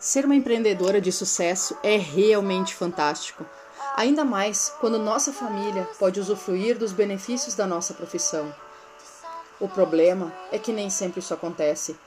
Ser 0.00 0.24
uma 0.24 0.36
empreendedora 0.36 1.00
de 1.00 1.10
sucesso 1.10 1.76
é 1.82 1.96
realmente 1.96 2.72
fantástico. 2.72 3.44
Ainda 3.96 4.24
mais 4.24 4.72
quando 4.80 4.96
nossa 4.96 5.32
família 5.32 5.88
pode 5.98 6.20
usufruir 6.20 6.78
dos 6.78 6.92
benefícios 6.92 7.56
da 7.56 7.66
nossa 7.66 7.92
profissão. 7.94 8.54
O 9.58 9.68
problema 9.68 10.32
é 10.52 10.58
que 10.58 10.72
nem 10.72 10.88
sempre 10.88 11.18
isso 11.18 11.34
acontece. 11.34 11.98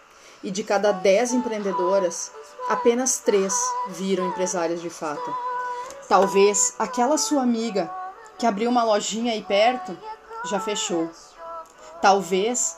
E 0.42 0.50
de 0.50 0.64
cada 0.64 0.94
dez 0.94 1.34
empreendedoras, 1.34 2.32
apenas 2.70 3.18
três 3.20 3.54
viram 3.90 4.26
empresárias 4.30 4.82
de 4.82 4.90
fato. 4.90 5.36
Talvez 6.08 6.74
aquela 6.80 7.18
sua 7.18 7.44
amiga 7.44 7.92
que 8.40 8.46
abriu 8.46 8.70
uma 8.70 8.86
lojinha 8.86 9.34
aí 9.34 9.44
perto 9.44 9.98
já 10.46 10.62
fechou. 10.62 11.12
Talvez 12.02 12.78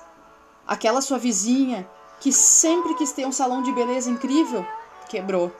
aquela 0.65 1.01
sua 1.01 1.19
vizinha 1.19 1.87
que 2.19 2.33
sempre 2.33 2.95
quis 2.95 3.11
ter 3.11 3.27
um 3.27 3.31
salão 3.31 3.61
de 3.61 3.71
beleza 3.71 4.09
incrível 4.09 4.65
quebrou. 5.13 5.51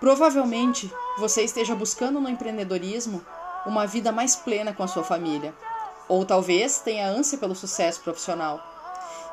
Provavelmente 0.00 0.92
você 1.16 1.42
esteja 1.42 1.76
buscando 1.76 2.20
no 2.20 2.28
empreendedorismo 2.28 3.24
uma 3.64 3.86
vida 3.86 4.10
mais 4.10 4.34
plena 4.34 4.72
com 4.72 4.82
a 4.82 4.88
sua 4.88 5.04
família, 5.04 5.54
ou 6.08 6.24
talvez 6.24 6.80
tenha 6.80 7.08
ânsia 7.08 7.38
pelo 7.38 7.54
sucesso 7.54 8.00
profissional. 8.00 8.60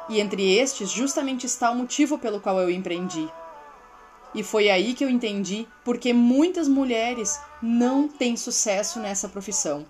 E 0.09 0.19
entre 0.19 0.55
estes, 0.57 0.91
justamente 0.91 1.45
está 1.45 1.71
o 1.71 1.75
motivo 1.75 2.19
pelo 2.19 2.39
qual 2.39 2.59
eu 2.59 2.69
empreendi. 2.69 3.27
E 4.35 4.43
foi 4.43 4.69
aí 4.69 4.93
que 4.93 5.03
eu 5.03 5.09
entendi 5.09 5.67
porque 5.83 6.13
muitas 6.13 6.67
mulheres 6.67 7.39
não 7.61 8.07
têm 8.07 8.37
sucesso 8.37 8.99
nessa 8.99 9.27
profissão. 9.27 9.85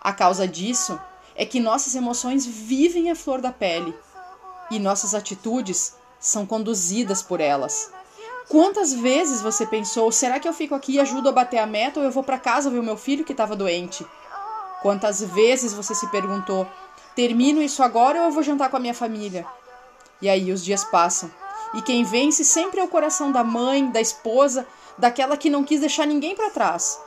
A 0.00 0.12
causa 0.12 0.48
disso 0.48 0.98
é 1.36 1.46
que 1.46 1.60
nossas 1.60 1.94
emoções 1.94 2.44
vivem 2.44 3.10
a 3.10 3.14
flor 3.14 3.40
da 3.40 3.52
pele 3.52 3.94
e 4.70 4.78
nossas 4.78 5.14
atitudes 5.14 5.94
são 6.18 6.44
conduzidas 6.44 7.22
por 7.22 7.40
elas. 7.40 7.92
Quantas 8.48 8.94
vezes 8.94 9.42
você 9.42 9.66
pensou, 9.66 10.10
será 10.10 10.40
que 10.40 10.48
eu 10.48 10.54
fico 10.54 10.74
aqui 10.74 10.94
e 10.94 11.00
ajudo 11.00 11.28
a 11.28 11.32
bater 11.32 11.58
a 11.58 11.66
meta 11.66 12.00
ou 12.00 12.06
eu 12.06 12.10
vou 12.10 12.22
para 12.22 12.38
casa 12.38 12.70
ver 12.70 12.78
o 12.78 12.82
meu 12.82 12.96
filho 12.96 13.24
que 13.24 13.32
estava 13.32 13.54
doente? 13.54 14.06
Quantas 14.80 15.20
vezes 15.20 15.74
você 15.74 15.94
se 15.94 16.06
perguntou, 16.06 16.66
termino 17.14 17.60
isso 17.60 17.82
agora 17.82 18.20
ou 18.20 18.24
eu 18.26 18.30
vou 18.30 18.42
jantar 18.42 18.70
com 18.70 18.78
a 18.78 18.80
minha 18.80 18.94
família? 18.94 19.46
E 20.22 20.30
aí 20.30 20.50
os 20.50 20.64
dias 20.64 20.82
passam. 20.82 21.30
E 21.74 21.82
quem 21.82 22.04
vence 22.04 22.42
sempre 22.42 22.80
é 22.80 22.84
o 22.84 22.88
coração 22.88 23.30
da 23.30 23.44
mãe, 23.44 23.90
da 23.90 24.00
esposa, 24.00 24.66
daquela 24.96 25.36
que 25.36 25.50
não 25.50 25.62
quis 25.62 25.80
deixar 25.80 26.06
ninguém 26.06 26.34
para 26.34 26.48
trás, 26.48 26.98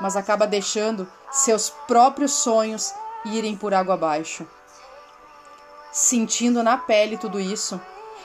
mas 0.00 0.16
acaba 0.16 0.46
deixando 0.46 1.10
seus 1.32 1.68
próprios 1.88 2.32
sonhos 2.32 2.94
irem 3.24 3.56
por 3.56 3.74
água 3.74 3.94
abaixo. 3.94 4.46
Sentindo 5.90 6.62
na 6.62 6.76
pele 6.76 7.16
tudo 7.16 7.40
isso, 7.40 7.80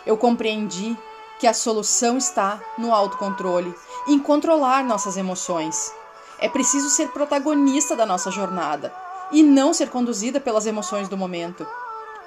eu 0.05 0.15
compreendi 0.15 0.95
que 1.41 1.47
a 1.47 1.55
solução 1.55 2.19
está 2.19 2.61
no 2.77 2.93
autocontrole, 2.93 3.73
em 4.07 4.19
controlar 4.19 4.83
nossas 4.83 5.17
emoções. 5.17 5.91
É 6.37 6.47
preciso 6.47 6.87
ser 6.87 7.07
protagonista 7.07 7.95
da 7.95 8.05
nossa 8.05 8.29
jornada 8.29 8.93
e 9.31 9.41
não 9.41 9.73
ser 9.73 9.89
conduzida 9.89 10.39
pelas 10.39 10.67
emoções 10.67 11.09
do 11.09 11.17
momento. 11.17 11.65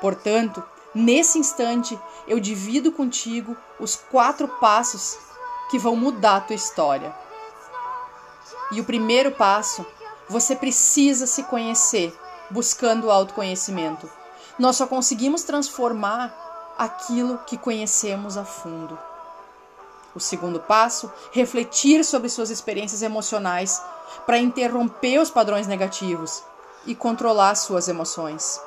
Portanto, 0.00 0.64
nesse 0.92 1.38
instante, 1.38 1.96
eu 2.26 2.40
divido 2.40 2.90
contigo 2.90 3.56
os 3.78 3.94
quatro 3.94 4.48
passos 4.48 5.16
que 5.70 5.78
vão 5.78 5.94
mudar 5.94 6.38
a 6.38 6.40
tua 6.40 6.56
história. 6.56 7.14
E 8.72 8.80
o 8.80 8.84
primeiro 8.84 9.30
passo, 9.30 9.86
você 10.28 10.56
precisa 10.56 11.24
se 11.24 11.44
conhecer, 11.44 12.12
buscando 12.50 13.06
o 13.06 13.12
autoconhecimento. 13.12 14.10
Nós 14.58 14.74
só 14.74 14.88
conseguimos 14.88 15.44
transformar 15.44 16.34
aquilo 16.78 17.38
que 17.46 17.56
conhecemos 17.56 18.36
a 18.36 18.44
fundo. 18.44 18.98
O 20.14 20.20
segundo 20.20 20.60
passo, 20.60 21.12
refletir 21.32 22.04
sobre 22.04 22.28
suas 22.28 22.50
experiências 22.50 23.02
emocionais 23.02 23.82
para 24.26 24.38
interromper 24.38 25.18
os 25.18 25.30
padrões 25.30 25.66
negativos 25.66 26.42
e 26.86 26.94
controlar 26.94 27.54
suas 27.56 27.88
emoções. 27.88 28.60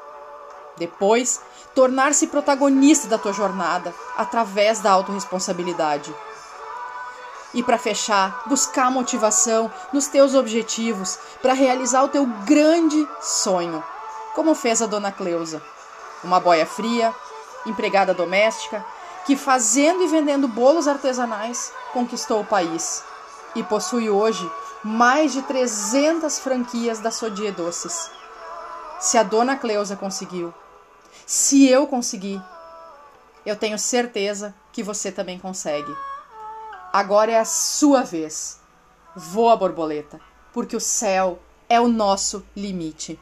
Depois, 0.77 1.41
tornar-se 1.73 2.27
protagonista 2.27 3.07
da 3.07 3.17
tua 3.17 3.33
jornada 3.33 3.93
através 4.15 4.79
da 4.79 4.91
autorresponsabilidade. 4.91 6.13
E 7.53 7.63
para 7.63 7.77
fechar, 7.77 8.43
buscar 8.45 8.91
motivação 8.91 9.71
nos 9.93 10.07
teus 10.07 10.35
objetivos 10.35 11.17
para 11.41 11.53
realizar 11.53 12.03
o 12.03 12.09
teu 12.09 12.25
grande 12.45 13.07
sonho, 13.21 13.83
como 14.35 14.53
fez 14.53 14.81
a 14.81 14.85
dona 14.85 15.11
Cleusa. 15.11 15.61
Uma 16.23 16.39
boia 16.39 16.65
fria, 16.65 17.15
empregada 17.67 18.13
doméstica, 18.13 18.85
que 19.25 19.35
fazendo 19.35 20.03
e 20.03 20.07
vendendo 20.07 20.47
bolos 20.47 20.87
artesanais 20.87 21.71
conquistou 21.93 22.41
o 22.41 22.45
país 22.45 23.03
e 23.55 23.63
possui 23.63 24.09
hoje 24.09 24.49
mais 24.83 25.33
de 25.33 25.41
300 25.41 26.39
franquias 26.39 26.99
da 26.99 27.11
Sodie 27.11 27.51
Doces. 27.51 28.09
Se 28.99 29.17
a 29.17 29.23
dona 29.23 29.55
Cleusa 29.55 29.95
conseguiu, 29.95 30.53
se 31.25 31.67
eu 31.67 31.87
consegui, 31.87 32.41
eu 33.45 33.55
tenho 33.55 33.77
certeza 33.77 34.55
que 34.71 34.81
você 34.81 35.11
também 35.11 35.37
consegue. 35.37 35.93
Agora 36.91 37.31
é 37.31 37.39
a 37.39 37.45
sua 37.45 38.01
vez. 38.01 38.59
Voa, 39.15 39.55
borboleta, 39.55 40.19
porque 40.53 40.75
o 40.75 40.79
céu 40.79 41.39
é 41.67 41.79
o 41.79 41.87
nosso 41.87 42.45
limite. 42.55 43.19